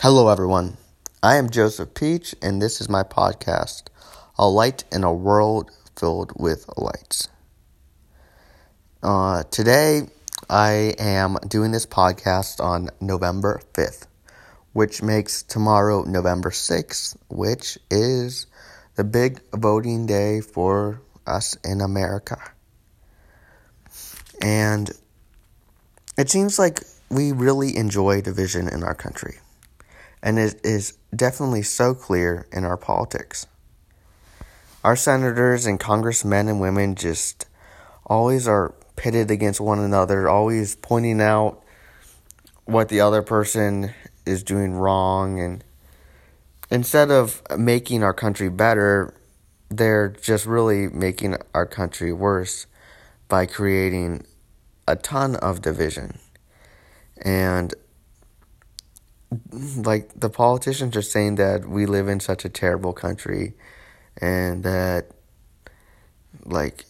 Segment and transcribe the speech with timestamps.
[0.00, 0.76] Hello, everyone.
[1.24, 3.88] I am Joseph Peach, and this is my podcast,
[4.38, 7.26] A Light in a World Filled with Lights.
[9.02, 10.02] Uh, today,
[10.48, 14.06] I am doing this podcast on November 5th,
[14.72, 18.46] which makes tomorrow November 6th, which is
[18.94, 22.38] the big voting day for us in America.
[24.40, 24.92] And
[26.16, 29.40] it seems like we really enjoy division in our country
[30.22, 33.46] and it is definitely so clear in our politics.
[34.84, 37.46] Our senators and congressmen and women just
[38.06, 41.62] always are pitted against one another, always pointing out
[42.64, 43.92] what the other person
[44.26, 45.64] is doing wrong and
[46.70, 49.14] instead of making our country better,
[49.70, 52.66] they're just really making our country worse
[53.28, 54.24] by creating
[54.86, 56.18] a ton of division.
[57.22, 57.74] And
[59.76, 63.54] like the politicians are saying that we live in such a terrible country
[64.20, 65.10] and that
[66.44, 66.84] like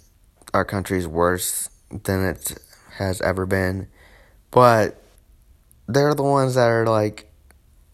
[0.54, 2.58] our country is worse than it
[2.98, 3.88] has ever been.
[4.50, 5.02] But
[5.86, 7.30] they're the ones that are like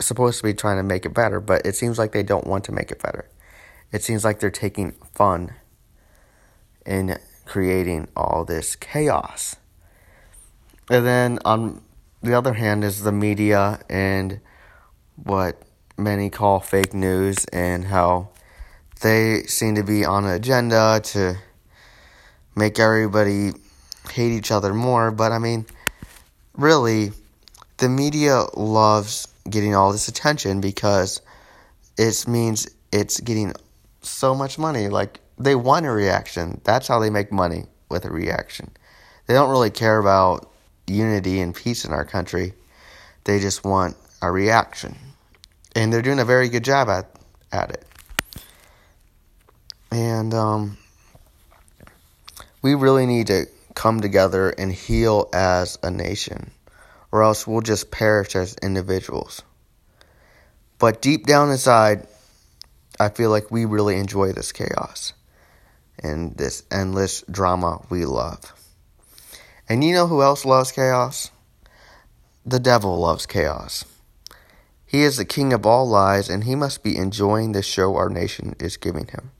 [0.01, 2.65] supposed to be trying to make it better but it seems like they don't want
[2.65, 3.29] to make it better.
[3.93, 5.55] It seems like they're taking fun
[6.85, 9.57] in creating all this chaos.
[10.91, 11.83] And then on
[12.25, 14.41] the other hand is the media and
[15.23, 15.61] what
[15.99, 18.31] many call fake news and how
[19.03, 21.37] they seem to be on an agenda to
[22.57, 23.51] make everybody
[24.11, 25.11] hate each other more.
[25.11, 25.67] But I mean,
[26.57, 27.13] really,
[27.77, 31.21] the media loves getting all this attention because
[31.99, 33.53] it means it's getting
[34.01, 34.89] so much money.
[34.89, 36.63] Like, they want a reaction.
[36.65, 38.71] That's how they make money with a reaction.
[39.27, 40.51] They don't really care about
[40.87, 42.55] unity and peace in our country.
[43.25, 44.97] They just want a reaction.
[45.75, 47.11] And they're doing a very good job at,
[47.53, 47.85] at it.
[49.91, 50.79] And um,
[52.63, 56.51] we really need to come together and heal as a nation,
[57.13, 59.43] or else we'll just perish as individuals.
[60.79, 62.07] But deep down inside,
[62.99, 65.13] I feel like we really enjoy this chaos
[66.03, 68.53] and this endless drama we love.
[69.69, 71.31] And you know who else loves chaos?
[72.45, 73.87] The devil loves chaos.
[74.85, 78.11] He is the king of all lies, and he must be enjoying the show our
[78.11, 79.33] nation is giving him.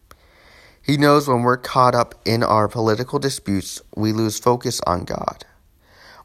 [0.81, 5.45] He knows when we're caught up in our political disputes, we lose focus on God.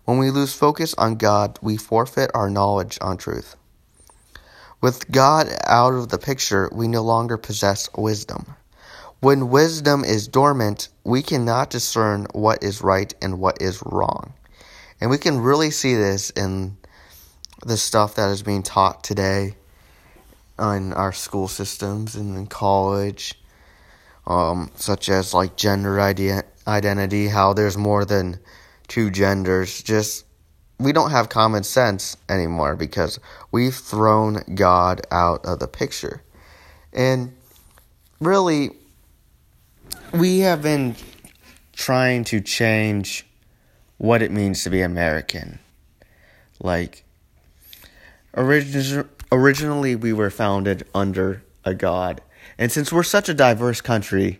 [0.05, 3.55] When we lose focus on God, we forfeit our knowledge on truth.
[4.81, 8.55] With God out of the picture, we no longer possess wisdom.
[9.21, 14.33] When wisdom is dormant, we cannot discern what is right and what is wrong.
[15.01, 16.77] And we can really see this in
[17.65, 19.55] the stuff that is being taught today
[20.57, 23.35] in our school systems and in college,
[24.25, 28.39] um, such as like gender idea, identity, how there's more than
[28.87, 29.83] two genders.
[29.83, 30.25] Just
[30.79, 33.19] we don't have common sense anymore because
[33.51, 36.23] we've thrown God out of the picture.
[36.93, 37.33] And
[38.21, 38.71] really,
[40.11, 40.95] we have been
[41.73, 43.25] trying to change
[43.97, 45.59] what it means to be American.
[46.59, 47.03] Like,
[48.33, 52.21] origin- originally we were founded under a God.
[52.57, 54.39] And since we're such a diverse country,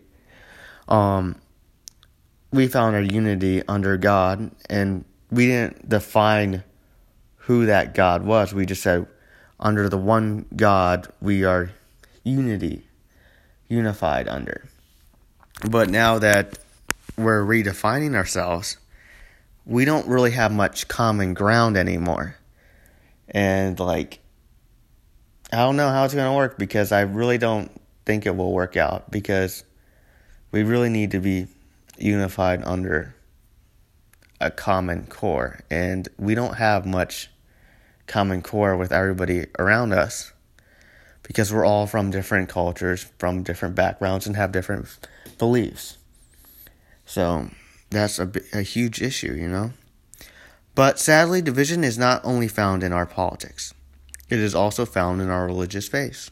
[0.88, 1.36] um,
[2.52, 6.64] we found our unity under God, and we didn't define
[7.36, 8.54] who that God was.
[8.54, 9.06] We just said,
[9.60, 11.72] under the one God, we are
[12.24, 12.88] unity,
[13.68, 14.70] unified under.
[15.70, 16.58] But now that
[17.18, 18.78] we're redefining ourselves,
[19.66, 22.38] we don't really have much common ground anymore.
[23.30, 24.20] And like,
[25.52, 27.72] I don't know how it's going to work because I really don't
[28.06, 29.64] think it will work out because
[30.52, 31.48] we really need to be
[31.98, 33.16] unified under
[34.40, 35.60] a common core.
[35.70, 37.30] And we don't have much
[38.08, 40.32] common core with everybody around us
[41.24, 44.88] because we're all from different cultures, from different backgrounds, and have different
[45.38, 45.98] beliefs.
[47.06, 47.50] So
[47.90, 49.72] that's a, a huge issue, you know?
[50.76, 53.74] But sadly, division is not only found in our politics,
[54.30, 56.30] it is also found in our religious faith.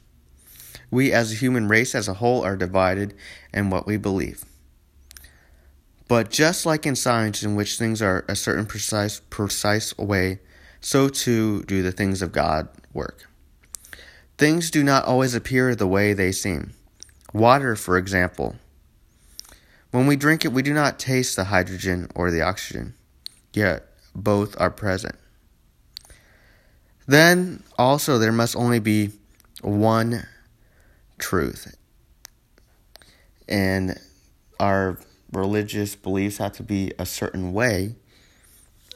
[0.90, 3.14] We as a human race as a whole are divided
[3.54, 4.46] in what we believe.
[6.08, 10.40] But just like in science, in which things are a certain precise, precise way,
[10.80, 13.28] so too do the things of God work.
[14.38, 16.74] Things do not always appear the way they seem.
[17.34, 18.56] Water, for example,
[19.90, 22.94] when we drink it, we do not taste the hydrogen or the oxygen,
[23.54, 25.16] yet both are present.
[27.08, 29.12] Then also there must only be
[29.62, 30.28] one
[31.18, 31.76] truth.
[33.50, 34.00] And
[34.60, 35.00] our
[35.32, 37.96] religious beliefs have to be a certain way,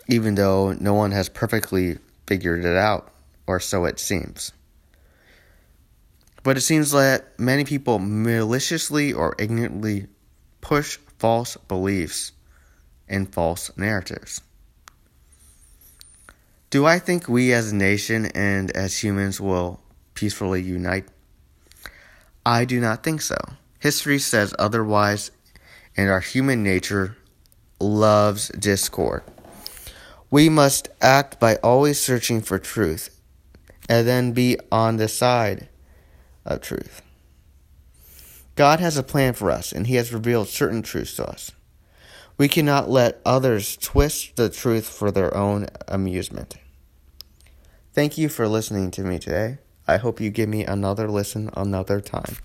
[0.08, 1.98] even though no one has perfectly
[2.28, 3.12] figured it out,
[3.48, 4.52] or so it seems.
[6.44, 10.08] But it seems that many people maliciously or ignorantly
[10.60, 12.32] push false beliefs
[13.08, 14.42] and false narratives.
[16.72, 19.82] Do I think we as a nation and as humans will
[20.14, 21.06] peacefully unite?
[22.46, 23.38] I do not think so.
[23.80, 25.32] History says otherwise,
[25.98, 27.18] and our human nature
[27.80, 29.24] loves discord.
[30.30, 33.20] We must act by always searching for truth
[33.90, 35.68] and then be on the side
[36.46, 37.02] of truth.
[38.56, 41.52] God has a plan for us, and He has revealed certain truths to us.
[42.38, 46.56] We cannot let others twist the truth for their own amusement.
[47.94, 49.60] Thank you for listening to me today.
[49.88, 52.38] I hope you give me another listen another time.